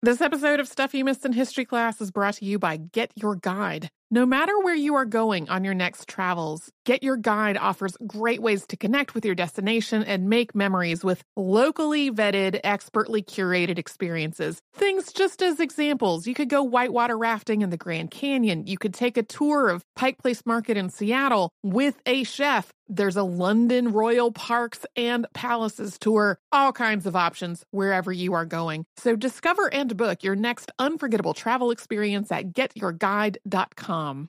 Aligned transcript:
This 0.00 0.20
episode 0.20 0.60
of 0.60 0.68
Stuff 0.68 0.94
You 0.94 1.04
Missed 1.04 1.24
in 1.24 1.32
History 1.32 1.64
Class 1.64 2.00
is 2.00 2.12
brought 2.12 2.34
to 2.34 2.44
you 2.44 2.56
by 2.56 2.76
Get 2.76 3.10
Your 3.16 3.34
Guide. 3.34 3.90
No 4.10 4.24
matter 4.24 4.58
where 4.60 4.74
you 4.74 4.94
are 4.94 5.04
going 5.04 5.50
on 5.50 5.64
your 5.64 5.74
next 5.74 6.08
travels, 6.08 6.70
Get 6.86 7.02
Your 7.02 7.18
Guide 7.18 7.58
offers 7.58 7.94
great 8.06 8.40
ways 8.40 8.66
to 8.68 8.76
connect 8.78 9.14
with 9.14 9.26
your 9.26 9.34
destination 9.34 10.02
and 10.02 10.30
make 10.30 10.54
memories 10.54 11.04
with 11.04 11.22
locally 11.36 12.10
vetted, 12.10 12.58
expertly 12.64 13.22
curated 13.22 13.78
experiences. 13.78 14.62
Things 14.74 15.12
just 15.12 15.42
as 15.42 15.60
examples. 15.60 16.26
You 16.26 16.32
could 16.32 16.48
go 16.48 16.62
whitewater 16.62 17.18
rafting 17.18 17.60
in 17.60 17.68
the 17.68 17.76
Grand 17.76 18.10
Canyon. 18.10 18.66
You 18.66 18.78
could 18.78 18.94
take 18.94 19.18
a 19.18 19.22
tour 19.22 19.68
of 19.68 19.84
Pike 19.94 20.16
Place 20.16 20.40
Market 20.46 20.78
in 20.78 20.88
Seattle 20.88 21.50
with 21.62 22.00
a 22.06 22.24
chef. 22.24 22.72
There's 22.90 23.16
a 23.18 23.22
London 23.22 23.92
Royal 23.92 24.32
Parks 24.32 24.86
and 24.96 25.26
Palaces 25.34 25.98
tour. 25.98 26.38
All 26.50 26.72
kinds 26.72 27.04
of 27.04 27.14
options 27.14 27.62
wherever 27.72 28.10
you 28.10 28.32
are 28.32 28.46
going. 28.46 28.86
So 28.96 29.14
discover 29.14 29.68
and 29.74 29.94
book 29.94 30.24
your 30.24 30.36
next 30.36 30.72
unforgettable 30.78 31.34
travel 31.34 31.70
experience 31.70 32.32
at 32.32 32.52
getyourguide.com 32.52 33.97
mom 33.98 34.28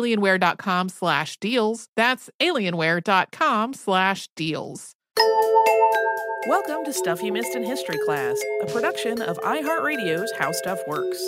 alienware.com 0.01 0.89
slash 0.89 1.37
deals. 1.37 1.87
That's 1.95 2.29
alienware.com 2.39 3.73
slash 3.73 4.29
deals. 4.35 4.95
Welcome 6.47 6.83
to 6.85 6.93
Stuff 6.93 7.21
You 7.21 7.31
Missed 7.31 7.55
in 7.55 7.63
History 7.63 7.99
Class, 8.05 8.41
a 8.63 8.65
production 8.65 9.21
of 9.21 9.37
iHeartRadio's 9.39 10.31
How 10.39 10.51
Stuff 10.51 10.79
Works. 10.87 11.19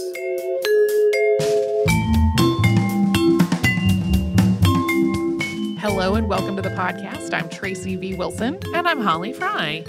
Hello 5.79 6.15
and 6.15 6.27
welcome 6.27 6.55
to 6.55 6.61
the 6.61 6.69
podcast. 6.69 7.33
I'm 7.33 7.49
Tracy 7.49 7.95
V. 7.95 8.15
Wilson. 8.15 8.57
And 8.73 8.87
I'm 8.87 9.01
Holly 9.01 9.33
Fry. 9.33 9.83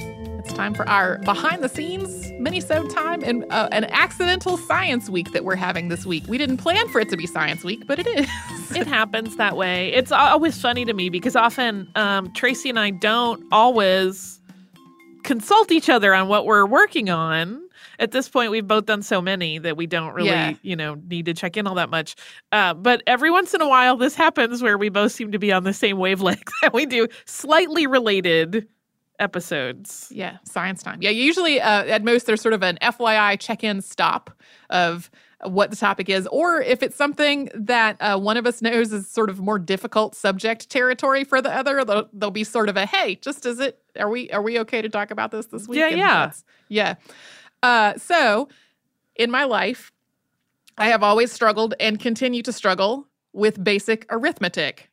It's 0.45 0.53
time 0.53 0.75
for 0.75 0.87
our 0.87 1.17
behind 1.21 1.65
the 1.65 1.71
scenes 1.71 2.31
mini-sode 2.33 2.91
time 2.91 3.23
and 3.25 3.47
uh, 3.51 3.71
an 3.73 3.85
accidental 3.85 4.59
science 4.59 5.09
week 5.09 5.33
that 5.33 5.43
we're 5.43 5.57
having 5.57 5.89
this 5.89 6.05
week. 6.05 6.23
We 6.29 6.37
didn't 6.37 6.59
plan 6.59 6.87
for 6.89 7.01
it 7.01 7.09
to 7.09 7.17
be 7.17 7.27
science 7.27 7.65
week, 7.65 7.87
but 7.87 7.99
it 7.99 8.07
is. 8.07 8.29
it 8.77 8.87
happens 8.87 9.37
that 9.37 9.57
way. 9.57 9.91
It's 9.95 10.13
always 10.13 10.61
funny 10.61 10.85
to 10.85 10.93
me 10.93 11.09
because 11.09 11.35
often 11.35 11.91
um, 11.95 12.31
Tracy 12.35 12.69
and 12.69 12.79
I 12.79 12.91
don't 12.91 13.43
always 13.53 14.39
consult 15.23 15.73
each 15.73 15.89
other 15.89 16.13
on 16.13 16.29
what 16.29 16.45
we're 16.45 16.67
working 16.67 17.09
on. 17.09 17.63
At 17.99 18.11
this 18.11 18.29
point, 18.29 18.51
we've 18.51 18.69
both 18.69 18.85
done 18.85 19.01
so 19.01 19.23
many 19.23 19.57
that 19.57 19.79
we 19.79 19.87
don't 19.87 20.13
really, 20.13 20.29
yeah. 20.29 20.55
you 20.61 20.77
know, 20.77 21.01
need 21.09 21.25
to 21.25 21.33
check 21.33 21.57
in 21.57 21.67
all 21.67 21.77
that 21.77 21.89
much. 21.89 22.17
Uh, 22.53 22.75
but 22.75 23.03
every 23.07 23.31
once 23.31 23.55
in 23.55 23.63
a 23.63 23.69
while, 23.69 23.97
this 23.97 24.15
happens 24.15 24.63
where 24.63 24.77
we 24.77 24.91
both 24.91 25.13
seem 25.13 25.33
to 25.33 25.39
be 25.39 25.53
on 25.53 25.65
the 25.65 25.73
same 25.73 25.97
wavelength 25.97 26.53
and 26.63 26.75
we 26.75 26.85
do 26.85 27.09
slightly 27.25 27.87
related 27.87 28.69
episodes. 29.19 30.09
Yeah, 30.11 30.39
science 30.45 30.83
time. 30.83 31.01
Yeah, 31.01 31.11
usually 31.11 31.61
uh, 31.61 31.85
at 31.85 32.05
most 32.05 32.27
there's 32.27 32.41
sort 32.41 32.55
of 32.55 32.63
an 32.63 32.79
FYI 32.83 33.39
check-in 33.39 33.81
stop 33.81 34.31
of 34.71 35.11
what 35.43 35.71
the 35.71 35.77
topic 35.77 36.09
is, 36.09 36.27
or 36.29 36.61
if 36.61 36.83
it's 36.83 36.97
something 36.97 37.51
that 37.55 37.97
uh, 38.01 38.19
one 38.19 38.37
of 38.37 38.47
us 38.47 38.63
knows 38.63 38.93
is 38.93 39.09
sort 39.09 39.31
of 39.31 39.41
more 39.41 39.59
difficult 39.59 40.15
subject 40.15 40.71
territory 40.71 41.25
for 41.25 41.43
the 41.43 41.55
other, 41.55 41.85
there'll, 41.85 42.09
there'll, 42.13 42.31
be 42.31 42.45
sort 42.45 42.69
of 42.69 42.77
a 42.77 42.87
hey, 42.87 43.17
just 43.17 43.45
is 43.47 43.61
it? 43.61 43.83
Are 43.99 44.09
we 44.09 44.31
are 44.31 44.43
we 44.43 44.59
okay 44.61 44.83
to 44.83 44.89
talk 44.89 45.11
about 45.11 45.31
this 45.31 45.47
this 45.47 45.69
week? 45.69 45.79
Yeah, 45.79 45.89
and 45.89 45.99
yeah, 45.99 46.33
yeah. 46.69 46.95
Uh, 47.63 47.99
so 47.99 48.49
in 49.17 49.31
my 49.31 49.45
life, 49.45 49.93
I 50.77 50.89
have 50.89 51.03
always 51.03 51.31
struggled 51.31 51.75
and 51.79 52.01
continue 52.01 52.43
to 52.43 52.53
struggle 52.53 53.07
with 53.33 53.63
basic 53.63 54.07
arithmetic. 54.11 54.91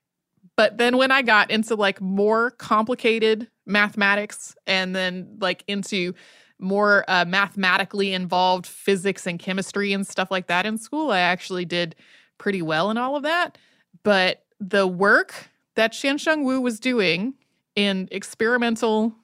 But 0.55 0.77
then 0.77 0.97
when 0.97 1.11
I 1.11 1.21
got 1.21 1.49
into 1.49 1.75
like 1.75 2.01
more 2.01 2.51
complicated 2.51 3.47
mathematics 3.65 4.55
and 4.67 4.95
then 4.95 5.37
like 5.39 5.63
into 5.67 6.13
more 6.59 7.03
uh, 7.07 7.25
mathematically 7.27 8.13
involved 8.13 8.67
physics 8.67 9.25
and 9.25 9.39
chemistry 9.39 9.93
and 9.93 10.05
stuff 10.05 10.29
like 10.29 10.47
that 10.47 10.65
in 10.65 10.77
school, 10.77 11.11
I 11.11 11.19
actually 11.19 11.65
did 11.65 11.95
pretty 12.37 12.61
well 12.61 12.91
in 12.91 12.97
all 12.97 13.15
of 13.15 13.23
that. 13.23 13.57
But 14.03 14.43
the 14.59 14.87
work 14.87 15.49
that 15.75 15.91
Chien-Shiung 15.91 16.43
Wu 16.43 16.61
was 16.61 16.79
doing 16.79 17.33
in 17.75 18.07
experimental, 18.11 19.15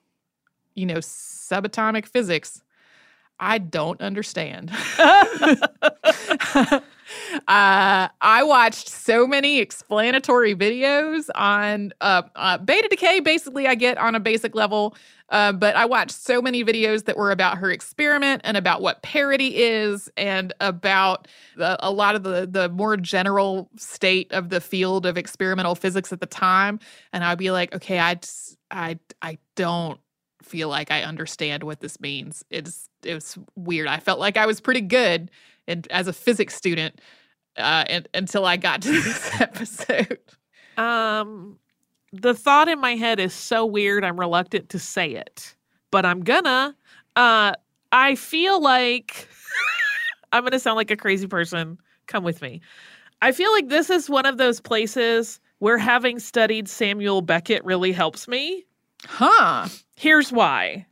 you 0.74 0.86
know, 0.86 0.98
subatomic 0.98 2.08
physics, 2.08 2.64
I 3.40 3.60
don't 3.60 4.02
understand. 4.02 4.72
Uh, 7.48 8.08
I 8.22 8.44
watched 8.44 8.90
so 8.90 9.26
many 9.26 9.60
explanatory 9.60 10.56
videos 10.56 11.30
on 11.36 11.94
uh, 12.02 12.24
uh, 12.36 12.58
beta 12.58 12.88
decay. 12.90 13.20
Basically, 13.20 13.68
I 13.68 13.76
get 13.76 13.98
on 13.98 14.16
a 14.16 14.20
basic 14.20 14.56
level, 14.56 14.96
uh, 15.30 15.54
but 15.54 15.76
I 15.76 15.86
watched 15.86 16.12
so 16.12 16.42
many 16.42 16.64
videos 16.64 17.06
that 17.06 17.18
were 17.18 17.32
about 17.32 17.58
her 17.60 17.72
experiment 17.72 18.42
and 18.44 18.58
about 18.58 18.82
what 18.82 19.02
parity 19.02 19.58
is, 19.58 20.10
and 20.18 20.54
about 20.60 21.28
the, 21.56 21.78
a 21.86 21.92
lot 21.92 22.16
of 22.16 22.24
the 22.24 22.48
the 22.50 22.70
more 22.70 22.98
general 22.98 23.70
state 23.78 24.32
of 24.32 24.50
the 24.50 24.62
field 24.62 25.06
of 25.06 25.18
experimental 25.18 25.76
physics 25.76 26.12
at 26.12 26.20
the 26.20 26.28
time. 26.28 26.80
And 27.14 27.24
I'd 27.24 27.38
be 27.38 27.52
like, 27.52 27.74
okay, 27.76 28.00
I 28.00 28.20
I 28.72 29.00
I 29.22 29.38
don't 29.56 30.00
feel 30.44 30.70
like 30.70 30.92
I 30.92 31.04
understand 31.04 31.64
what 31.64 31.80
this 31.80 32.00
means. 32.00 32.44
It's 32.50 32.90
it 33.04 33.14
was 33.14 33.38
weird. 33.56 33.88
I 33.88 34.00
felt 34.00 34.20
like 34.20 34.38
I 34.38 34.46
was 34.46 34.60
pretty 34.62 34.82
good 34.82 35.30
and 35.68 35.88
as 35.92 36.08
a 36.08 36.14
physics 36.14 36.56
student 36.56 37.00
uh, 37.58 37.84
and, 37.88 38.08
until 38.14 38.46
I 38.46 38.58
got 38.58 38.82
to 38.84 38.92
this 39.02 39.32
episode. 39.42 40.20
Um, 40.78 41.58
the 42.14 42.34
thought 42.34 42.68
in 42.68 42.80
my 42.80 42.96
head 42.96 43.20
is 43.20 43.34
so 43.34 43.66
weird. 43.66 44.04
I'm 44.06 44.20
reluctant 44.20 44.70
to 44.70 44.80
say 44.80 45.12
it, 45.12 45.56
but 45.92 46.06
I'm 46.06 46.24
gonna. 46.24 46.76
Uh, 47.16 47.54
I 47.92 48.16
feel 48.16 48.62
like 48.62 49.28
I'm 50.32 50.44
gonna 50.44 50.60
sound 50.60 50.78
like 50.78 50.92
a 50.92 50.98
crazy 50.98 51.28
person. 51.28 51.78
Come 52.06 52.24
with 52.24 52.42
me. 52.42 52.62
I 53.22 53.32
feel 53.32 53.52
like 53.52 53.70
this 53.70 53.90
is 53.90 54.10
one 54.10 54.26
of 54.26 54.38
those 54.38 54.62
places 54.62 55.40
where 55.60 55.78
having 55.78 56.20
studied 56.20 56.70
Samuel 56.70 57.22
Beckett 57.22 57.66
really 57.66 57.92
helps 57.92 58.28
me. 58.28 58.64
Huh. 59.06 59.68
Here's 59.96 60.32
why. 60.32 60.86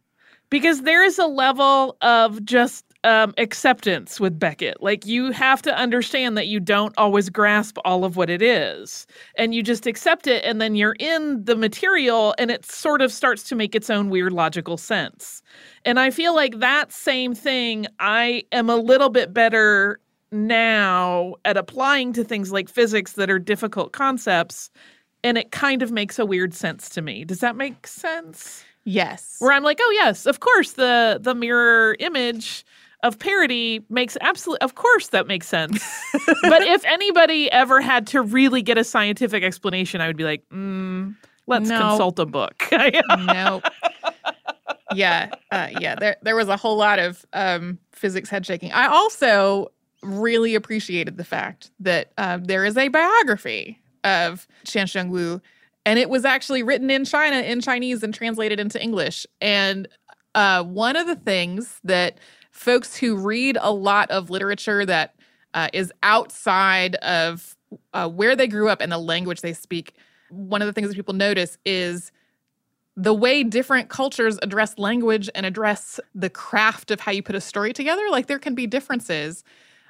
Because 0.50 0.82
there 0.82 1.04
is 1.04 1.20
a 1.20 1.28
level 1.28 1.98
of 2.02 2.44
just 2.44 2.84
um, 3.06 3.36
acceptance 3.38 4.20
with 4.20 4.38
Beckett. 4.38 4.82
Like 4.82 5.06
you 5.06 5.32
have 5.32 5.62
to 5.62 5.78
understand 5.78 6.36
that 6.38 6.48
you 6.48 6.60
don't 6.60 6.94
always 6.98 7.30
grasp 7.30 7.78
all 7.86 8.04
of 8.04 8.18
what 8.18 8.30
it 8.30 8.42
is, 8.42 9.06
and 9.38 9.54
you 9.54 9.62
just 9.62 9.86
accept 9.86 10.26
it, 10.28 10.44
and 10.44 10.60
then 10.60 10.76
you're 10.76 10.96
in 11.00 11.46
the 11.46 11.56
material, 11.56 12.34
and 12.40 12.50
it 12.50 12.66
sort 12.66 13.02
of 13.02 13.14
starts 13.14 13.44
to 13.44 13.56
make 13.56 13.76
its 13.76 13.92
own 13.92 14.10
weird 14.10 14.34
logical 14.34 14.76
sense. 14.76 15.44
And 15.86 16.00
I 16.00 16.10
feel 16.10 16.36
like 16.36 16.60
that 16.60 16.92
same 16.92 17.36
thing, 17.36 17.86
I 18.00 18.44
am 18.52 18.70
a 18.70 18.76
little 18.76 19.10
bit 19.10 19.34
better 19.34 20.00
now 20.32 21.36
at 21.46 21.58
applying 21.58 22.12
to 22.14 22.24
things 22.24 22.52
like 22.52 22.68
physics 22.68 23.14
that 23.14 23.30
are 23.30 23.40
difficult 23.40 23.92
concepts, 23.92 24.72
and 25.24 25.38
it 25.38 25.52
kind 25.52 25.84
of 25.84 25.92
makes 25.92 26.18
a 26.18 26.26
weird 26.26 26.56
sense 26.56 26.90
to 26.90 27.04
me. 27.04 27.24
Does 27.24 27.40
that 27.42 27.56
make 27.56 27.86
sense? 27.86 28.66
Yes. 28.84 29.36
Where 29.40 29.52
I'm 29.52 29.64
like, 29.64 29.80
oh 29.80 29.92
yes, 29.96 30.26
of 30.26 30.40
course 30.40 30.72
the 30.74 31.20
the 31.22 31.36
mirror 31.36 31.96
image 32.00 32.66
of 33.06 33.18
parity 33.20 33.82
makes 33.90 34.18
absolute 34.20 34.58
of 34.62 34.76
course 34.76 35.08
that 35.10 35.28
makes 35.28 35.48
sense. 35.48 35.82
but 36.44 36.62
if 36.64 36.84
anybody 36.86 37.50
ever 37.52 37.80
had 37.80 38.06
to 38.08 38.22
really 38.22 38.62
get 38.62 38.78
a 38.78 38.84
scientific 38.84 39.44
explanation, 39.44 40.02
I 40.02 40.08
would 40.08 40.18
be 40.18 40.24
like, 40.26 40.44
mm, 40.52 41.16
let's 41.48 41.70
No. 41.70 41.80
consult 41.80 42.20
a 42.20 42.26
book. 42.26 42.62
no. 42.72 43.62
Yeah, 44.94 45.32
uh, 45.52 45.70
yeah. 45.80 45.96
There, 45.96 46.16
there 46.22 46.36
was 46.36 46.48
a 46.48 46.58
whole 46.58 46.78
lot 46.78 47.00
of 47.00 47.26
um, 47.34 47.80
physics 47.92 48.30
head 48.30 48.46
shaking. 48.46 48.72
I 48.72 48.88
also 48.88 49.72
really 50.04 50.56
appreciated 50.56 51.18
the 51.18 51.24
fact 51.24 51.72
that 51.80 52.12
um, 52.18 52.44
there 52.46 52.66
is 52.66 52.78
a 52.78 52.88
biography 52.90 53.80
of 54.04 54.48
Chien-Shiung 54.66 55.10
Wu, 55.10 55.42
and 55.86 55.98
it 56.00 56.10
was 56.10 56.24
actually 56.26 56.64
written 56.64 56.90
in 56.90 57.04
China 57.06 57.38
in 57.38 57.62
Chinese 57.62 58.04
and 58.04 58.14
translated 58.14 58.60
into 58.60 58.82
English. 58.82 59.26
And 59.42 59.88
uh, 60.36 60.64
one 60.64 60.96
of 60.96 61.08
the 61.08 61.16
things 61.16 61.80
that 61.84 62.20
folks 62.56 62.96
who 62.96 63.18
read 63.18 63.58
a 63.60 63.72
lot 63.72 64.10
of 64.10 64.30
literature 64.30 64.86
that 64.86 65.16
uh, 65.54 65.68
is 65.74 65.92
outside 66.04 66.96
of 66.96 67.58
uh, 67.94 68.08
where 68.08 68.34
they 68.36 68.48
grew 68.48 68.70
up 68.70 68.80
and 68.80 68.92
the 68.92 68.98
language 68.98 69.42
they 69.42 69.52
speak, 69.52 69.94
one 70.30 70.62
of 70.62 70.66
the 70.66 70.74
things 70.74 70.88
that 70.88 70.96
people 70.96 71.14
notice 71.14 71.58
is 71.66 72.14
the 72.96 73.14
way 73.14 73.44
different 73.44 73.90
cultures 73.90 74.40
address 74.42 74.80
language 74.80 75.30
and 75.36 75.46
address 75.46 76.00
the 76.16 76.30
craft 76.30 76.92
of 76.92 77.02
how 77.02 77.12
you 77.12 77.22
put 77.22 77.36
a 77.36 77.42
story 77.42 77.74
together, 77.74 78.04
like 78.10 78.28
there 78.28 78.40
can 78.40 78.56
be 78.56 78.66
differences. 78.66 79.44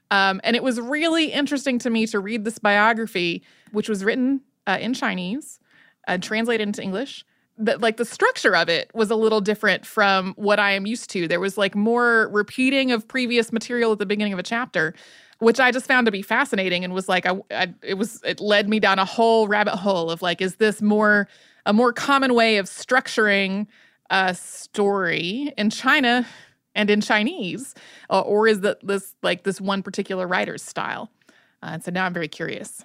Um, 0.10 0.42
and 0.44 0.56
it 0.56 0.64
was 0.64 0.82
really 0.82 1.32
interesting 1.32 1.78
to 1.80 1.92
me 1.92 2.08
to 2.08 2.20
read 2.20 2.46
this 2.46 2.58
biography, 2.58 3.44
which 3.74 3.88
was 3.88 4.04
written 4.04 4.42
uh, 4.66 4.80
in 4.82 4.96
Chinese, 4.96 5.60
uh, 6.08 6.18
translated 6.18 6.68
into 6.68 6.82
English. 6.82 7.24
That 7.58 7.80
like 7.80 7.98
the 7.98 8.06
structure 8.06 8.56
of 8.56 8.68
it 8.68 8.92
was 8.94 9.10
a 9.10 9.16
little 9.16 9.40
different 9.40 9.86
from 9.86 10.34
what 10.36 10.60
I 10.60 10.72
am 10.72 10.86
used 10.86 11.10
to. 11.12 11.28
There 11.28 11.40
was 11.40 11.58
like 11.58 11.74
more 11.74 12.30
repeating 12.34 12.92
of 12.92 13.08
previous 13.08 13.54
material 13.54 13.94
at 13.94 14.00
the 14.00 14.06
beginning 14.06 14.34
of 14.34 14.40
a 14.40 14.44
chapter, 14.44 14.94
which 15.40 15.60
I 15.60 15.72
just 15.72 15.86
found 15.86 16.06
to 16.06 16.12
be 16.12 16.22
fascinating 16.22 16.84
and 16.84 16.94
was 16.94 17.08
like, 17.08 17.26
I, 17.26 17.36
I 17.52 17.74
it 17.82 17.94
was 17.94 18.22
it 18.26 18.40
led 18.40 18.68
me 18.68 18.80
down 18.80 19.00
a 19.00 19.06
whole 19.06 19.48
rabbit 19.48 19.78
hole 19.78 20.12
of 20.12 20.22
like, 20.22 20.42
is 20.42 20.56
this 20.56 20.82
more 20.82 21.30
a 21.66 21.74
more 21.74 21.94
common 21.94 22.34
way 22.34 22.58
of 22.58 22.66
structuring 22.66 23.68
a 24.10 24.36
story 24.36 25.54
in 25.58 25.70
China 25.70 26.28
and 26.76 26.90
in 26.90 27.02
Chinese, 27.02 27.74
uh, 28.10 28.20
or 28.20 28.48
is 28.48 28.62
that 28.62 28.86
this 28.86 29.16
like 29.24 29.44
this 29.44 29.62
one 29.62 29.82
particular 29.82 30.28
writer's 30.28 30.62
style? 30.62 31.10
Uh, 31.64 31.72
and 31.74 31.84
so 31.84 31.92
now 31.92 32.06
I'm 32.06 32.14
very 32.14 32.28
curious. 32.28 32.84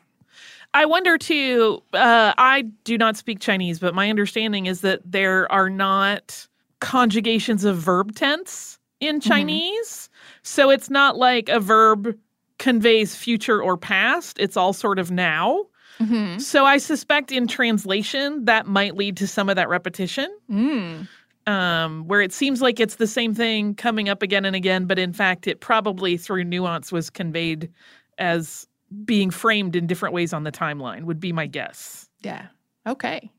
I 0.72 0.86
wonder 0.86 1.18
too. 1.18 1.82
Uh, 1.92 2.32
I 2.38 2.62
do 2.84 2.96
not 2.96 3.16
speak 3.16 3.40
Chinese, 3.40 3.78
but 3.78 3.94
my 3.94 4.08
understanding 4.08 4.66
is 4.66 4.82
that 4.82 5.00
there 5.04 5.50
are 5.50 5.68
not 5.68 6.46
conjugations 6.80 7.64
of 7.64 7.76
verb 7.76 8.14
tense 8.14 8.78
in 9.00 9.20
Chinese. 9.20 10.08
So 10.42 10.70
it's 10.70 10.90
not 10.90 11.16
like 11.16 11.48
a 11.48 11.60
verb 11.60 12.16
conveys 12.58 13.16
future 13.16 13.62
or 13.62 13.76
past, 13.76 14.38
it's 14.38 14.56
all 14.56 14.72
sort 14.72 14.98
of 14.98 15.10
now. 15.10 15.64
Mm-hmm. 15.98 16.38
So 16.38 16.64
I 16.64 16.78
suspect 16.78 17.32
in 17.32 17.46
translation 17.46 18.44
that 18.44 18.66
might 18.66 18.96
lead 18.96 19.16
to 19.18 19.26
some 19.26 19.48
of 19.48 19.56
that 19.56 19.68
repetition. 19.68 20.30
Mm. 20.50 21.08
Um, 21.46 22.06
where 22.06 22.20
it 22.20 22.32
seems 22.32 22.60
like 22.60 22.78
it's 22.78 22.96
the 22.96 23.06
same 23.06 23.34
thing 23.34 23.74
coming 23.74 24.08
up 24.08 24.22
again 24.22 24.44
and 24.44 24.54
again, 24.54 24.84
but 24.84 24.98
in 24.98 25.12
fact, 25.12 25.46
it 25.46 25.60
probably 25.60 26.16
through 26.16 26.44
nuance 26.44 26.92
was 26.92 27.10
conveyed 27.10 27.70
as 28.18 28.68
being 29.04 29.30
framed 29.30 29.76
in 29.76 29.86
different 29.86 30.14
ways 30.14 30.32
on 30.32 30.44
the 30.44 30.52
timeline, 30.52 31.04
would 31.04 31.20
be 31.20 31.32
my 31.32 31.46
guess. 31.46 32.08
Yeah. 32.22 32.46
Okay. 32.86 33.30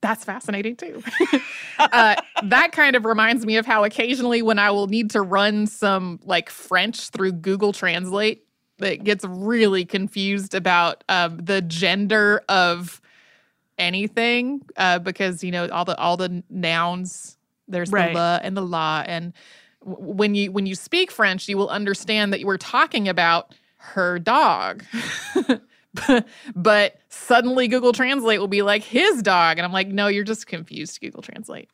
That's 0.00 0.24
fascinating 0.24 0.76
too. 0.76 1.02
uh, 1.78 2.16
that 2.42 2.72
kind 2.72 2.94
of 2.94 3.04
reminds 3.04 3.46
me 3.46 3.56
of 3.56 3.64
how 3.66 3.84
occasionally 3.84 4.42
when 4.42 4.58
I 4.58 4.70
will 4.70 4.86
need 4.86 5.10
to 5.12 5.22
run 5.22 5.66
some 5.66 6.20
like 6.24 6.50
French 6.50 7.08
through 7.10 7.32
Google 7.32 7.72
Translate, 7.72 8.42
that 8.78 9.04
gets 9.04 9.24
really 9.24 9.84
confused 9.84 10.52
about 10.54 11.04
um, 11.08 11.36
the 11.38 11.62
gender 11.62 12.42
of 12.48 13.00
anything 13.78 14.62
uh, 14.76 14.98
because 14.98 15.42
you 15.44 15.50
know 15.52 15.68
all 15.68 15.84
the 15.84 15.96
all 15.96 16.16
the 16.16 16.42
nouns. 16.50 17.38
There's 17.68 17.90
Right. 17.90 18.12
the 18.12 18.18
la 18.18 18.40
and 18.42 18.56
the 18.56 18.62
la, 18.62 19.04
and 19.06 19.32
w- 19.84 20.12
when 20.12 20.34
you 20.34 20.52
when 20.52 20.66
you 20.66 20.74
speak 20.74 21.10
French, 21.10 21.48
you 21.48 21.56
will 21.56 21.68
understand 21.70 22.32
that 22.32 22.40
you 22.40 22.46
were 22.46 22.58
talking 22.58 23.08
about 23.08 23.54
her 23.92 24.18
dog. 24.18 24.84
but 26.56 27.00
suddenly 27.08 27.68
Google 27.68 27.92
Translate 27.92 28.40
will 28.40 28.48
be 28.48 28.62
like 28.62 28.82
his 28.82 29.22
dog. 29.22 29.58
And 29.58 29.64
I'm 29.64 29.72
like, 29.72 29.88
no, 29.88 30.08
you're 30.08 30.24
just 30.24 30.46
confused, 30.46 31.00
Google 31.00 31.22
Translate. 31.22 31.68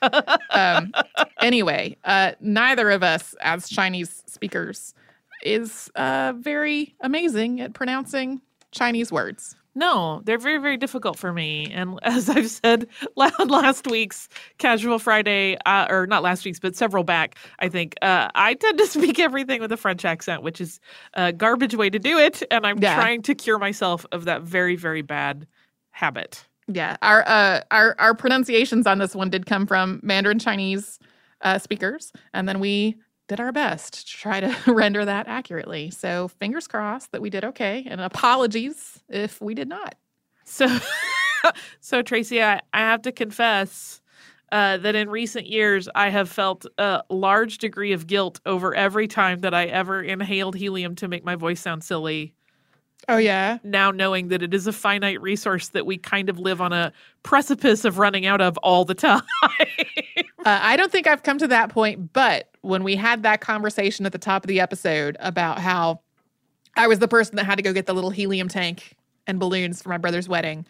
um, 0.50 0.92
anyway, 1.40 1.96
uh, 2.04 2.32
neither 2.40 2.90
of 2.90 3.02
us 3.02 3.34
as 3.40 3.68
Chinese 3.68 4.22
speakers 4.26 4.94
is 5.42 5.90
uh, 5.96 6.32
very 6.36 6.94
amazing 7.00 7.60
at 7.60 7.74
pronouncing 7.74 8.40
Chinese 8.70 9.10
words. 9.12 9.56
No, 9.78 10.22
they're 10.24 10.38
very, 10.38 10.58
very 10.58 10.76
difficult 10.76 11.16
for 11.16 11.32
me. 11.32 11.70
And 11.72 11.98
as 12.02 12.28
I've 12.28 12.50
said 12.50 12.88
la- 13.16 13.30
last 13.46 13.86
week's 13.86 14.28
Casual 14.58 14.98
Friday, 14.98 15.56
uh, 15.66 15.86
or 15.88 16.06
not 16.06 16.22
last 16.22 16.44
week's, 16.44 16.58
but 16.58 16.74
several 16.74 17.04
back, 17.04 17.36
I 17.60 17.68
think, 17.68 17.94
uh, 18.02 18.28
I 18.34 18.54
tend 18.54 18.78
to 18.78 18.86
speak 18.96 19.18
everything 19.20 19.60
with 19.60 19.70
a 19.70 19.76
French 19.76 20.04
accent, 20.04 20.42
which 20.42 20.60
is 20.60 20.80
a 21.14 21.32
garbage 21.32 21.74
way 21.76 21.90
to 21.90 21.98
do 21.98 22.18
it. 22.18 22.42
And 22.50 22.66
I'm 22.66 22.78
Yeah. 22.78 22.94
trying 22.94 23.22
to 23.22 23.34
cure 23.34 23.58
myself 23.58 24.04
of 24.10 24.24
that 24.24 24.42
very, 24.42 24.74
very 24.74 25.02
bad 25.02 25.46
habit. 25.92 26.44
Yeah, 26.66 26.96
our 27.00 27.26
uh, 27.26 27.62
our 27.70 27.94
our 27.98 28.14
pronunciations 28.14 28.86
on 28.86 28.98
this 28.98 29.14
one 29.14 29.30
did 29.30 29.46
come 29.46 29.66
from 29.66 30.00
Mandarin 30.02 30.38
Chinese 30.38 30.98
uh, 31.40 31.58
speakers, 31.58 32.12
and 32.34 32.46
then 32.46 32.60
we 32.60 32.96
did 33.28 33.40
our 33.40 33.52
best 33.52 34.08
to 34.08 34.16
try 34.16 34.40
to 34.40 34.56
render 34.72 35.04
that 35.04 35.28
accurately. 35.28 35.90
So 35.90 36.28
fingers 36.28 36.66
crossed 36.66 37.12
that 37.12 37.22
we 37.22 37.30
did 37.30 37.44
okay, 37.44 37.86
and 37.88 38.00
apologies 38.00 39.02
if 39.08 39.40
we 39.40 39.54
did 39.54 39.68
not. 39.68 39.94
So, 40.44 40.66
so 41.80 42.02
Tracy, 42.02 42.42
I, 42.42 42.60
I 42.72 42.78
have 42.78 43.02
to 43.02 43.12
confess 43.12 44.00
uh, 44.50 44.78
that 44.78 44.94
in 44.94 45.10
recent 45.10 45.46
years, 45.46 45.88
I 45.94 46.08
have 46.08 46.28
felt 46.28 46.66
a 46.78 47.02
large 47.10 47.58
degree 47.58 47.92
of 47.92 48.06
guilt 48.06 48.40
over 48.46 48.74
every 48.74 49.06
time 49.06 49.40
that 49.40 49.52
I 49.52 49.66
ever 49.66 50.02
inhaled 50.02 50.56
helium 50.56 50.94
to 50.96 51.08
make 51.08 51.24
my 51.24 51.36
voice 51.36 51.60
sound 51.60 51.84
silly. 51.84 52.34
Oh 53.08 53.18
yeah, 53.18 53.58
Now 53.62 53.90
knowing 53.90 54.28
that 54.28 54.42
it 54.42 54.52
is 54.52 54.66
a 54.66 54.72
finite 54.72 55.20
resource 55.20 55.68
that 55.68 55.86
we 55.86 55.98
kind 55.98 56.28
of 56.28 56.38
live 56.38 56.60
on 56.60 56.72
a 56.72 56.92
precipice 57.22 57.84
of 57.84 57.98
running 57.98 58.26
out 58.26 58.40
of 58.40 58.56
all 58.58 58.84
the 58.84 58.94
time. 58.94 59.20
Uh, 60.48 60.60
I 60.62 60.78
don't 60.78 60.90
think 60.90 61.06
I've 61.06 61.22
come 61.22 61.36
to 61.38 61.48
that 61.48 61.68
point, 61.68 62.14
but 62.14 62.48
when 62.62 62.82
we 62.82 62.96
had 62.96 63.22
that 63.24 63.42
conversation 63.42 64.06
at 64.06 64.12
the 64.12 64.18
top 64.18 64.44
of 64.44 64.48
the 64.48 64.60
episode 64.60 65.18
about 65.20 65.58
how 65.58 66.00
I 66.74 66.86
was 66.86 67.00
the 67.00 67.08
person 67.08 67.36
that 67.36 67.44
had 67.44 67.56
to 67.56 67.62
go 67.62 67.74
get 67.74 67.84
the 67.84 67.92
little 67.92 68.08
helium 68.08 68.48
tank 68.48 68.96
and 69.26 69.38
balloons 69.38 69.82
for 69.82 69.90
my 69.90 69.98
brother's 69.98 70.26
wedding, 70.26 70.64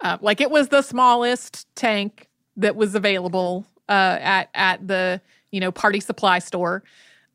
uh, 0.00 0.18
like 0.20 0.40
it 0.40 0.48
was 0.48 0.68
the 0.68 0.80
smallest 0.80 1.66
tank 1.74 2.28
that 2.56 2.76
was 2.76 2.94
available 2.94 3.66
uh, 3.88 4.18
at 4.20 4.48
at 4.54 4.86
the 4.86 5.20
you 5.50 5.58
know 5.58 5.72
party 5.72 5.98
supply 5.98 6.38
store. 6.38 6.84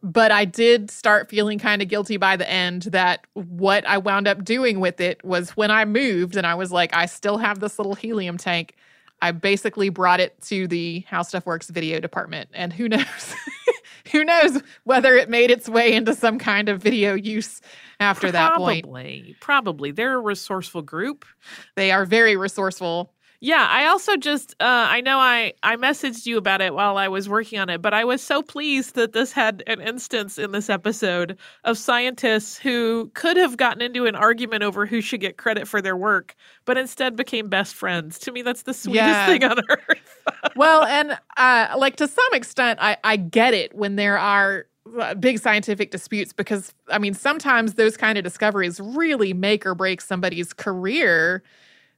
But 0.02 0.32
I 0.32 0.46
did 0.46 0.90
start 0.92 1.30
feeling 1.30 1.60
kind 1.60 1.82
of 1.82 1.90
guilty 1.90 2.16
by 2.16 2.38
the 2.38 2.50
end 2.50 2.84
that 2.84 3.28
what 3.34 3.86
I 3.86 3.98
wound 3.98 4.30
up 4.30 4.46
doing 4.46 4.80
with 4.80 5.02
it 5.02 5.22
was 5.26 5.58
when 5.58 5.72
I 5.72 5.84
moved 5.84 6.38
and 6.38 6.48
I 6.48 6.56
was 6.56 6.72
like, 6.72 6.96
I 6.96 7.06
still 7.06 7.38
have 7.38 7.60
this 7.60 7.78
little 7.78 7.96
helium 7.96 8.38
tank. 8.38 8.78
I 9.22 9.32
basically 9.32 9.90
brought 9.90 10.20
it 10.20 10.40
to 10.44 10.68
the 10.68 11.06
How 11.08 11.22
Stuff 11.22 11.46
Works 11.46 11.70
video 11.70 12.00
department. 12.00 12.50
And 12.54 12.74
who 12.74 12.90
knows? 12.90 13.36
who 14.12 14.24
knows 14.26 14.62
whether 14.84 15.16
it 15.16 15.30
made 15.30 15.52
its 15.52 15.70
way 15.70 15.94
into 15.94 16.16
some 16.16 16.40
kind 16.40 16.70
of 16.70 16.82
video 16.82 17.14
use 17.14 17.62
after 18.00 18.32
that 18.32 18.56
point. 18.56 18.84
Probably, 18.86 19.36
probably. 19.40 19.92
They're 19.92 20.16
a 20.16 20.22
resourceful 20.22 20.82
group. 20.82 21.26
They 21.76 21.92
are 21.92 22.06
very 22.06 22.36
resourceful. 22.36 23.14
Yeah, 23.44 23.68
I 23.72 23.88
also 23.88 24.18
just 24.18 24.52
uh, 24.60 24.86
I 24.90 25.02
know 25.02 25.18
I 25.18 25.54
I 25.64 25.76
messaged 25.76 26.28
you 26.28 26.38
about 26.38 26.62
it 26.62 26.76
while 26.76 26.98
I 26.98 27.08
was 27.08 27.28
working 27.28 27.58
on 27.58 27.70
it, 27.70 27.82
but 27.82 27.92
I 27.92 28.04
was 28.06 28.22
so 28.22 28.44
pleased 28.44 28.94
that 28.96 29.14
this 29.14 29.32
had 29.32 29.64
an 29.66 29.82
instance 29.82 30.38
in 30.38 30.52
this 30.52 30.70
episode 30.70 31.40
of 31.64 31.76
scientists 31.80 32.60
who 32.60 33.10
could 33.16 33.38
have 33.38 33.58
gotten 33.58 33.82
into 33.82 34.06
an 34.06 34.14
argument 34.16 34.64
over 34.64 34.86
who 34.86 35.02
should 35.02 35.22
get 35.22 35.38
credit 35.38 35.68
for 35.68 35.82
their 35.82 35.98
work, 35.98 36.36
but 36.66 36.78
instead 36.78 37.16
became 37.16 37.50
best 37.50 37.74
friends. 37.74 38.20
To 38.20 38.32
me, 38.32 38.44
that's 38.44 38.62
the 38.62 38.76
sweetest 38.76 39.24
Yeah. 39.24 39.26
thing 39.26 39.44
on 39.44 39.58
earth. 39.70 40.24
well, 40.56 40.84
and 40.84 41.18
uh, 41.38 41.74
like 41.78 41.96
to 41.98 42.08
some 42.08 42.34
extent, 42.34 42.80
I, 42.82 42.98
I 43.04 43.16
get 43.18 43.54
it 43.54 43.74
when 43.74 43.96
there 43.96 44.18
are 44.18 44.66
uh, 45.00 45.14
big 45.16 45.40
scientific 45.40 45.92
disputes 45.92 46.34
because 46.34 46.74
I 46.90 46.98
mean 46.98 47.14
sometimes 47.14 47.76
those 47.76 47.96
kind 47.96 48.18
of 48.18 48.24
discoveries 48.24 48.80
really 48.80 49.34
make 49.34 49.66
or 49.66 49.76
break 49.76 50.02
somebody's 50.02 50.54
career. 50.54 51.44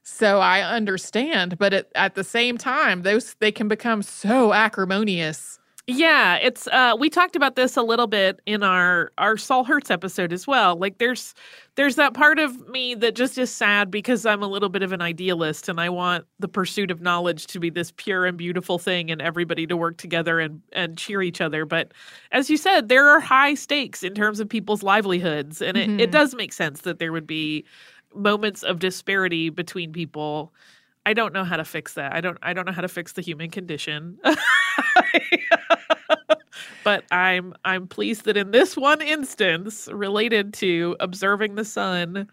So 0.04 0.38
I 0.40 0.60
understand, 0.62 1.58
but 1.58 1.72
at, 1.72 1.90
at 1.94 2.14
the 2.14 2.24
same 2.24 2.58
time, 2.58 3.02
those 3.02 3.34
they 3.40 3.50
can 3.50 3.68
become 3.68 4.02
so 4.02 4.52
acrimonious. 4.52 5.58
Yeah, 5.86 6.36
it's 6.36 6.66
uh 6.68 6.96
we 6.98 7.10
talked 7.10 7.36
about 7.36 7.56
this 7.56 7.76
a 7.76 7.82
little 7.82 8.06
bit 8.06 8.40
in 8.46 8.62
our 8.62 9.12
our 9.18 9.36
Saul 9.36 9.64
Hertz 9.64 9.90
episode 9.90 10.32
as 10.32 10.46
well. 10.46 10.76
Like 10.76 10.96
there's 10.96 11.34
there's 11.74 11.96
that 11.96 12.14
part 12.14 12.38
of 12.38 12.68
me 12.68 12.94
that 12.94 13.14
just 13.14 13.36
is 13.36 13.50
sad 13.50 13.90
because 13.90 14.24
I'm 14.24 14.42
a 14.42 14.46
little 14.46 14.70
bit 14.70 14.82
of 14.82 14.92
an 14.92 15.02
idealist 15.02 15.68
and 15.68 15.78
I 15.78 15.90
want 15.90 16.24
the 16.38 16.48
pursuit 16.48 16.90
of 16.90 17.02
knowledge 17.02 17.46
to 17.48 17.60
be 17.60 17.68
this 17.68 17.92
pure 17.96 18.24
and 18.24 18.38
beautiful 18.38 18.78
thing 18.78 19.10
and 19.10 19.20
everybody 19.20 19.66
to 19.66 19.76
work 19.76 19.98
together 19.98 20.40
and 20.40 20.62
and 20.72 20.96
cheer 20.96 21.20
each 21.20 21.42
other. 21.42 21.66
But 21.66 21.92
as 22.32 22.48
you 22.48 22.56
said, 22.56 22.88
there 22.88 23.06
are 23.08 23.20
high 23.20 23.52
stakes 23.54 24.02
in 24.02 24.14
terms 24.14 24.40
of 24.40 24.48
people's 24.48 24.82
livelihoods 24.82 25.60
and 25.60 25.76
it, 25.76 25.90
Mhm. 25.90 26.00
it 26.00 26.10
does 26.10 26.34
make 26.34 26.54
sense 26.54 26.80
that 26.82 26.98
there 26.98 27.12
would 27.12 27.26
be 27.26 27.62
moments 28.14 28.62
of 28.62 28.78
disparity 28.78 29.50
between 29.50 29.92
people. 29.92 30.52
I 31.06 31.12
don't 31.12 31.32
know 31.34 31.44
how 31.44 31.56
to 31.56 31.64
fix 31.64 31.94
that. 31.94 32.14
I 32.14 32.20
don't 32.20 32.38
I 32.42 32.52
don't 32.52 32.66
know 32.66 32.72
how 32.72 32.82
to 32.82 32.88
fix 32.88 33.12
the 33.12 33.20
human 33.22 33.50
condition. 33.50 34.18
but 36.84 37.04
I'm 37.10 37.54
I'm 37.64 37.86
pleased 37.86 38.24
that 38.24 38.36
in 38.36 38.50
this 38.50 38.76
one 38.76 39.00
instance 39.02 39.88
related 39.92 40.54
to 40.54 40.96
observing 41.00 41.54
the 41.56 41.64
sun 41.64 42.28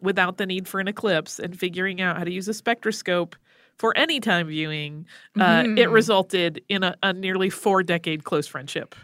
without 0.00 0.36
the 0.38 0.46
need 0.46 0.68
for 0.68 0.80
an 0.80 0.88
eclipse 0.88 1.38
and 1.38 1.58
figuring 1.58 2.00
out 2.00 2.16
how 2.16 2.24
to 2.24 2.30
use 2.32 2.48
a 2.48 2.54
spectroscope 2.54 3.34
for 3.76 3.96
any 3.96 4.18
time 4.20 4.48
viewing, 4.48 5.06
uh, 5.40 5.62
it 5.76 5.88
Mhm. 5.88 5.92
resulted 5.92 6.60
in 6.68 6.82
a, 6.82 6.96
a 7.02 7.12
nearly 7.12 7.50
four 7.50 7.82
decade 7.84 8.24
close 8.24 8.46
friendship. 8.46 8.94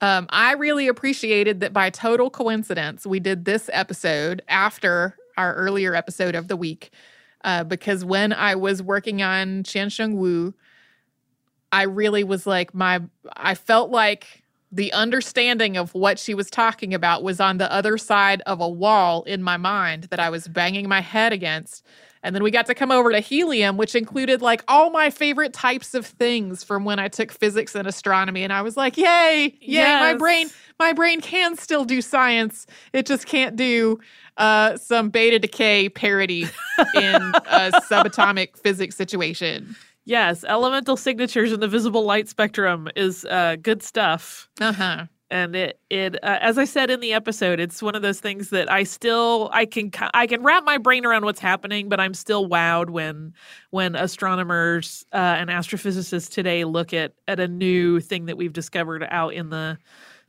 Um, 0.00 0.26
I 0.30 0.52
really 0.52 0.88
appreciated 0.88 1.60
that 1.60 1.72
by 1.72 1.90
total 1.90 2.30
coincidence, 2.30 3.06
we 3.06 3.20
did 3.20 3.44
this 3.44 3.68
episode 3.72 4.42
after 4.48 5.16
our 5.36 5.54
earlier 5.54 5.94
episode 5.94 6.34
of 6.34 6.48
the 6.48 6.56
week. 6.56 6.90
Uh, 7.44 7.62
because 7.64 8.04
when 8.04 8.32
I 8.32 8.54
was 8.54 8.82
working 8.82 9.22
on 9.22 9.64
Chien-Shiung 9.64 10.14
Wu, 10.14 10.54
I 11.72 11.82
really 11.82 12.24
was 12.24 12.46
like, 12.46 12.74
my, 12.74 13.00
I 13.36 13.54
felt 13.54 13.90
like 13.90 14.44
the 14.72 14.92
understanding 14.92 15.76
of 15.76 15.94
what 15.94 16.18
she 16.18 16.34
was 16.34 16.50
talking 16.50 16.94
about 16.94 17.22
was 17.22 17.40
on 17.40 17.58
the 17.58 17.70
other 17.72 17.98
side 17.98 18.42
of 18.46 18.60
a 18.60 18.68
wall 18.68 19.22
in 19.24 19.42
my 19.42 19.56
mind 19.56 20.04
that 20.04 20.18
I 20.18 20.30
was 20.30 20.48
banging 20.48 20.88
my 20.88 21.00
head 21.00 21.32
against. 21.32 21.84
And 22.24 22.34
then 22.34 22.42
we 22.42 22.50
got 22.50 22.64
to 22.66 22.74
come 22.74 22.90
over 22.90 23.12
to 23.12 23.20
helium, 23.20 23.76
which 23.76 23.94
included 23.94 24.40
like 24.40 24.64
all 24.66 24.90
my 24.90 25.10
favorite 25.10 25.52
types 25.52 25.92
of 25.92 26.06
things 26.06 26.64
from 26.64 26.84
when 26.86 26.98
I 26.98 27.06
took 27.08 27.30
physics 27.30 27.74
and 27.74 27.86
astronomy. 27.86 28.42
And 28.42 28.52
I 28.52 28.62
was 28.62 28.78
like, 28.78 28.96
yay, 28.96 29.54
yay, 29.60 29.94
my 30.00 30.14
brain, 30.14 30.48
my 30.80 30.94
brain 30.94 31.20
can 31.20 31.54
still 31.56 31.84
do 31.84 32.00
science. 32.00 32.66
It 32.94 33.04
just 33.04 33.26
can't 33.26 33.56
do 33.56 34.00
uh, 34.38 34.78
some 34.78 35.10
beta 35.10 35.38
decay 35.38 35.90
parity 35.90 36.44
in 36.94 37.14
a 37.14 37.70
subatomic 37.90 38.56
physics 38.56 38.96
situation. 38.96 39.76
Yes, 40.06 40.44
elemental 40.44 40.96
signatures 40.96 41.52
in 41.52 41.60
the 41.60 41.68
visible 41.68 42.04
light 42.04 42.28
spectrum 42.28 42.88
is 42.96 43.26
uh, 43.26 43.56
good 43.60 43.82
stuff. 43.82 44.48
Uh 44.60 44.72
huh. 44.72 45.06
And 45.34 45.56
it 45.56 45.80
it 45.90 46.14
uh, 46.22 46.38
as 46.40 46.56
i 46.58 46.64
said 46.64 46.90
in 46.90 47.00
the 47.00 47.12
episode 47.12 47.58
it's 47.58 47.82
one 47.82 47.96
of 47.96 48.02
those 48.02 48.20
things 48.20 48.50
that 48.50 48.70
i 48.70 48.84
still 48.84 49.50
i 49.52 49.66
can 49.66 49.90
i 50.14 50.28
can 50.28 50.42
wrap 50.44 50.64
my 50.64 50.78
brain 50.78 51.04
around 51.04 51.24
what's 51.24 51.40
happening 51.40 51.88
but 51.88 51.98
i'm 51.98 52.14
still 52.14 52.48
wowed 52.48 52.88
when 52.88 53.34
when 53.70 53.96
astronomers 53.96 55.04
uh, 55.12 55.16
and 55.16 55.50
astrophysicists 55.50 56.30
today 56.30 56.64
look 56.64 56.94
at 56.94 57.12
at 57.26 57.40
a 57.40 57.48
new 57.48 57.98
thing 57.98 58.26
that 58.26 58.36
we've 58.36 58.52
discovered 58.52 59.04
out 59.10 59.34
in 59.34 59.50
the 59.50 59.76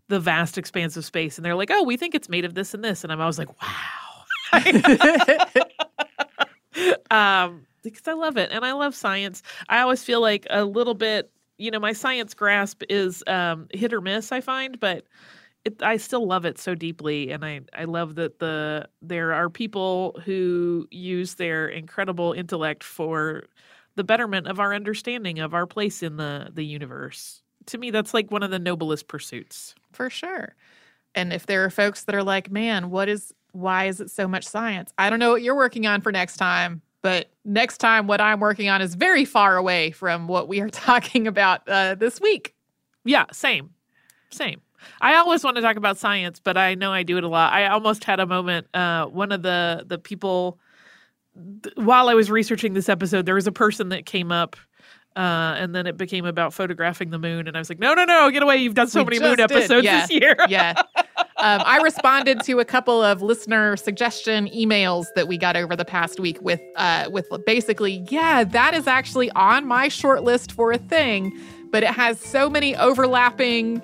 the 0.08 0.20
vast 0.20 0.58
expanse 0.58 0.98
of 0.98 1.06
space 1.06 1.38
and 1.38 1.46
they're 1.46 1.56
like 1.56 1.70
oh 1.72 1.84
we 1.84 1.96
think 1.96 2.16
it's 2.16 2.28
made 2.28 2.44
of 2.44 2.56
this 2.56 2.74
and 2.74 2.84
this 2.84 3.04
and 3.04 3.14
i'm 3.14 3.22
always 3.22 3.38
like 3.38 3.50
wow. 3.62 3.70
Um 7.12 7.68
because 7.84 8.08
i 8.08 8.14
love 8.14 8.36
it 8.36 8.52
and 8.52 8.66
i 8.66 8.74
love 8.74 8.96
science. 8.96 9.44
I 9.70 9.80
always 9.82 10.04
feel 10.04 10.20
like 10.20 10.48
a 10.50 10.66
little 10.66 10.96
bit 10.96 11.32
you 11.58 11.72
know 11.72 11.80
my 11.80 11.94
science 11.94 12.34
grasp 12.34 12.84
is 12.90 13.24
um 13.28 13.68
hit 13.72 13.94
or 13.94 14.02
miss 14.02 14.32
i 14.32 14.42
find 14.42 14.80
but 14.80 15.06
it, 15.66 15.82
I 15.82 15.98
still 15.98 16.26
love 16.28 16.46
it 16.46 16.60
so 16.60 16.76
deeply, 16.76 17.32
and 17.32 17.44
I, 17.44 17.62
I 17.74 17.86
love 17.86 18.16
that 18.16 18.40
the 18.40 18.88
there 19.02 19.34
are 19.34 19.50
people 19.50 20.20
who 20.24 20.88
use 20.92 21.36
their 21.36 21.68
incredible 21.68 22.34
intellect 22.34 22.84
for 22.84 23.44
the 23.96 24.04
betterment 24.04 24.48
of 24.48 24.60
our 24.60 24.74
understanding 24.74 25.40
of 25.40 25.54
our 25.54 25.66
place 25.66 26.04
in 26.04 26.18
the 26.18 26.50
the 26.54 26.64
universe. 26.64 27.42
To 27.68 27.78
me, 27.80 27.90
that's 27.90 28.14
like 28.14 28.32
one 28.32 28.44
of 28.44 28.52
the 28.52 28.60
noblest 28.60 29.08
pursuits. 29.08 29.74
For 29.92 30.10
sure. 30.10 30.56
And 31.16 31.34
if 31.34 31.46
there 31.48 31.66
are 31.66 31.70
folks 31.70 32.04
that 32.04 32.14
are 32.16 32.24
like, 32.24 32.52
man, 32.52 32.92
what 32.92 33.10
is, 33.10 33.34
why 33.54 33.86
is 33.86 34.02
it 34.02 34.12
so 34.12 34.28
much 34.28 34.46
science? 34.46 34.94
I 34.98 35.10
don't 35.10 35.20
know 35.20 35.32
what 35.32 35.42
you're 35.42 35.56
working 35.56 35.88
on 35.88 36.02
for 36.02 36.12
next 36.12 36.38
time, 36.38 36.82
but 37.06 37.30
next 37.46 37.78
time, 37.78 38.08
what 38.08 38.20
I'm 38.20 38.40
working 38.40 38.68
on 38.68 38.82
is 38.82 38.96
very 38.96 39.26
far 39.26 39.58
away 39.58 39.92
from 39.92 40.28
what 40.28 40.48
we 40.48 40.60
are 40.60 40.70
talking 40.72 41.28
about 41.28 41.62
uh, 41.70 41.94
this 41.94 42.20
week. 42.20 42.56
Yeah, 43.04 43.26
same, 43.32 43.70
same. 44.32 44.60
I 45.02 45.14
always 45.18 45.44
want 45.44 45.56
to 45.58 45.62
talk 45.62 45.76
about 45.76 46.00
science, 46.00 46.40
but 46.44 46.58
I 46.58 46.74
know 46.74 46.92
I 46.92 47.04
do 47.04 47.20
it 47.20 47.24
a 47.24 47.28
lot. 47.28 47.54
I 47.54 47.68
almost 47.68 48.06
had 48.06 48.20
a 48.20 48.26
moment. 48.26 48.66
Uh, 48.74 49.06
one 49.06 49.32
of 49.32 49.44
the 49.44 49.86
the 49.86 50.00
people, 50.00 50.58
th- 51.62 51.76
while 51.76 52.10
I 52.10 52.16
was 52.16 52.32
researching 52.32 52.74
this 52.74 52.90
episode, 52.90 53.28
there 53.28 53.36
was 53.36 53.46
a 53.46 53.52
person 53.52 53.90
that 53.90 54.08
came 54.08 54.32
up, 54.32 54.56
uh, 55.16 55.54
and 55.60 55.76
then 55.76 55.86
it 55.86 55.98
became 55.98 56.26
about 56.26 56.56
photographing 56.56 57.12
the 57.12 57.20
moon, 57.20 57.48
and 57.48 57.56
I 57.56 57.60
was 57.60 57.70
like, 57.70 57.78
no, 57.78 57.94
no, 57.94 58.06
no, 58.06 58.32
get 58.32 58.42
away! 58.42 58.58
You've 58.58 58.74
done 58.74 58.88
so 58.88 59.04
We 59.04 59.20
many 59.20 59.20
moon 59.20 59.38
did, 59.38 59.52
episodes 59.52 59.86
yeah. 59.86 60.08
this 60.08 60.10
year. 60.20 60.36
Yeah. 60.50 60.82
Um, 61.46 61.62
I 61.64 61.78
responded 61.78 62.42
to 62.46 62.60
a 62.60 62.66
couple 62.66 63.04
of 63.04 63.22
listener 63.22 63.78
suggestion 63.78 64.48
emails 64.48 65.06
that 65.14 65.28
we 65.28 65.38
got 65.38 65.56
over 65.56 65.75
the 65.75 65.86
past 65.86 66.20
week 66.20 66.42
with 66.42 66.60
uh, 66.75 67.08
with 67.12 67.30
basically, 67.46 68.04
yeah, 68.10 68.44
that 68.44 68.74
is 68.74 68.88
actually 68.88 69.30
on 69.34 69.68
my 69.68 69.88
short 69.88 70.24
list 70.24 70.52
for 70.54 70.72
a 70.72 70.80
thing, 70.80 71.40
but 71.70 71.84
it 71.84 71.90
has 71.90 72.20
so 72.20 72.50
many 72.50 72.75
overlapping 72.75 73.80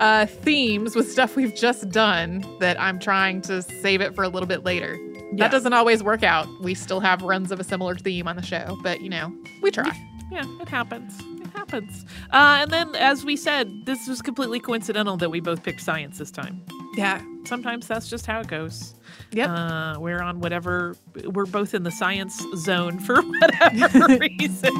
uh, 0.00 0.26
themes 0.26 0.96
with 0.96 1.08
stuff 1.08 1.36
we've 1.36 1.54
just 1.54 1.88
done 1.90 2.44
that 2.58 2.80
I'm 2.80 2.98
trying 2.98 3.42
to 3.42 3.62
save 3.62 4.00
it 4.00 4.16
for 4.16 4.24
a 4.24 4.28
little 4.28 4.48
bit 4.48 4.64
later. 4.64 4.96
Yeah. 4.96 5.44
That 5.44 5.52
doesn't 5.52 5.72
always 5.72 6.02
work 6.02 6.24
out. 6.24 6.48
We 6.62 6.74
still 6.74 6.98
have 6.98 7.22
runs 7.22 7.52
of 7.52 7.60
a 7.60 7.64
similar 7.64 7.94
theme 7.94 8.26
on 8.26 8.34
the 8.34 8.42
show, 8.42 8.76
but 8.82 9.02
you 9.02 9.08
know, 9.08 9.32
we 9.62 9.70
try. 9.70 9.96
Yeah, 10.32 10.42
it 10.60 10.68
happens. 10.68 11.22
Happens. 11.54 12.04
Uh, 12.32 12.58
and 12.62 12.70
then, 12.70 12.94
as 12.96 13.24
we 13.24 13.36
said, 13.36 13.86
this 13.86 14.08
was 14.08 14.20
completely 14.22 14.60
coincidental 14.60 15.16
that 15.18 15.30
we 15.30 15.40
both 15.40 15.62
picked 15.62 15.80
science 15.80 16.18
this 16.18 16.30
time. 16.30 16.60
Yeah. 16.96 17.22
Sometimes 17.44 17.86
that's 17.86 18.08
just 18.08 18.26
how 18.26 18.40
it 18.40 18.48
goes. 18.48 18.94
Yep. 19.32 19.50
Uh, 19.50 19.96
we're 19.98 20.20
on 20.20 20.40
whatever, 20.40 20.96
we're 21.24 21.46
both 21.46 21.74
in 21.74 21.82
the 21.82 21.90
science 21.90 22.44
zone 22.56 22.98
for 22.98 23.22
whatever 23.40 24.06
reason. 24.20 24.72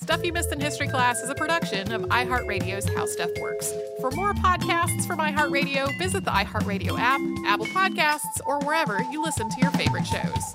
Stuff 0.00 0.24
You 0.24 0.32
Missed 0.32 0.52
in 0.52 0.60
History 0.60 0.88
Class 0.88 1.20
is 1.20 1.28
a 1.28 1.34
production 1.34 1.92
of 1.92 2.00
iHeartRadio's 2.04 2.88
How 2.96 3.04
Stuff 3.04 3.28
Works. 3.42 3.74
For 4.00 4.10
more 4.12 4.32
podcasts 4.32 5.06
from 5.06 5.18
iHeartRadio, 5.18 5.96
visit 5.98 6.24
the 6.24 6.30
iHeartRadio 6.30 6.98
app, 6.98 7.20
Apple 7.46 7.66
Podcasts, 7.66 8.40
or 8.46 8.58
wherever 8.60 9.02
you 9.12 9.22
listen 9.22 9.50
to 9.50 9.56
your 9.60 9.70
favorite 9.72 10.06
shows. 10.06 10.54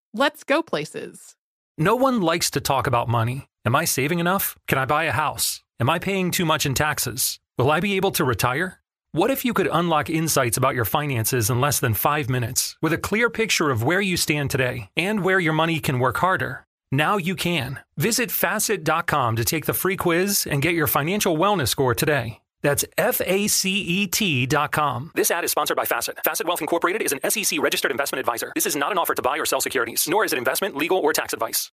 Let's 0.13 0.43
go 0.43 0.61
places. 0.61 1.37
No 1.77 1.95
one 1.95 2.19
likes 2.19 2.51
to 2.51 2.59
talk 2.59 2.85
about 2.85 3.07
money. 3.07 3.47
Am 3.65 3.77
I 3.77 3.85
saving 3.85 4.19
enough? 4.19 4.57
Can 4.67 4.77
I 4.77 4.83
buy 4.83 5.05
a 5.05 5.11
house? 5.11 5.63
Am 5.79 5.89
I 5.89 5.99
paying 5.99 6.31
too 6.31 6.43
much 6.43 6.65
in 6.65 6.73
taxes? 6.73 7.39
Will 7.57 7.71
I 7.71 7.79
be 7.79 7.95
able 7.95 8.11
to 8.11 8.25
retire? 8.25 8.81
What 9.13 9.31
if 9.31 9.45
you 9.45 9.53
could 9.53 9.69
unlock 9.71 10.09
insights 10.09 10.57
about 10.57 10.75
your 10.75 10.83
finances 10.83 11.49
in 11.49 11.61
less 11.61 11.79
than 11.79 11.93
five 11.93 12.29
minutes 12.29 12.77
with 12.81 12.91
a 12.91 12.97
clear 12.97 13.29
picture 13.29 13.69
of 13.69 13.83
where 13.83 14.01
you 14.01 14.17
stand 14.17 14.51
today 14.51 14.89
and 14.97 15.23
where 15.23 15.39
your 15.39 15.53
money 15.53 15.79
can 15.79 15.99
work 15.99 16.17
harder? 16.17 16.65
Now 16.91 17.15
you 17.15 17.35
can. 17.35 17.79
Visit 17.95 18.31
facet.com 18.31 19.37
to 19.37 19.45
take 19.45 19.65
the 19.65 19.73
free 19.73 19.95
quiz 19.95 20.45
and 20.45 20.61
get 20.61 20.75
your 20.75 20.87
financial 20.87 21.37
wellness 21.37 21.69
score 21.69 21.95
today. 21.95 22.41
That's 22.61 22.85
F 22.97 23.21
A 23.25 23.47
C 23.47 23.81
E 23.81 24.07
T.com. 24.07 25.11
This 25.15 25.31
ad 25.31 25.43
is 25.43 25.51
sponsored 25.51 25.77
by 25.77 25.85
Facet. 25.85 26.17
Facet 26.23 26.47
Wealth 26.47 26.61
Incorporated 26.61 27.01
is 27.01 27.11
an 27.11 27.19
SEC 27.29 27.59
registered 27.61 27.91
investment 27.91 28.19
advisor. 28.19 28.51
This 28.55 28.65
is 28.65 28.75
not 28.75 28.91
an 28.91 28.97
offer 28.97 29.15
to 29.15 29.21
buy 29.21 29.37
or 29.37 29.45
sell 29.45 29.61
securities, 29.61 30.07
nor 30.07 30.25
is 30.25 30.33
it 30.33 30.37
investment, 30.37 30.75
legal, 30.75 30.97
or 30.97 31.13
tax 31.13 31.33
advice. 31.33 31.71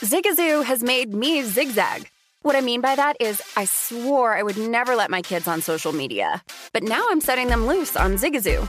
Zigazoo 0.00 0.64
has 0.64 0.82
made 0.82 1.12
me 1.12 1.42
zigzag. 1.42 2.10
What 2.42 2.54
I 2.54 2.60
mean 2.60 2.80
by 2.80 2.94
that 2.94 3.16
is, 3.20 3.42
I 3.56 3.64
swore 3.64 4.32
I 4.36 4.44
would 4.44 4.56
never 4.56 4.94
let 4.94 5.10
my 5.10 5.22
kids 5.22 5.48
on 5.48 5.60
social 5.60 5.92
media, 5.92 6.42
but 6.72 6.84
now 6.84 7.04
I'm 7.10 7.20
setting 7.20 7.48
them 7.48 7.66
loose 7.66 7.96
on 7.96 8.14
Zigazoo. 8.14 8.68